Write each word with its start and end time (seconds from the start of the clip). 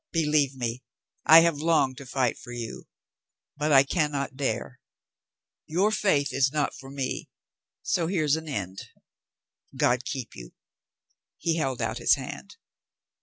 Believe 0.11 0.55
me, 0.55 0.81
I 1.27 1.41
have 1.41 1.59
longed 1.59 1.97
to 1.97 2.07
fight 2.07 2.35
for 2.35 2.51
you. 2.51 2.87
But 3.55 3.71
I 3.71 3.83
can 3.83 4.11
not 4.11 4.35
dare. 4.35 4.79
Your 5.67 5.91
faith 5.91 6.33
is 6.33 6.51
not 6.51 6.73
for 6.73 6.89
me. 6.89 7.29
So 7.83 8.07
here's 8.07 8.35
an 8.35 8.49
end. 8.49 8.79
God 9.77 10.03
keep 10.03 10.35
you." 10.35 10.53
He 11.37 11.57
held 11.57 11.83
out 11.83 11.99
his 11.99 12.15
hand. 12.15 12.55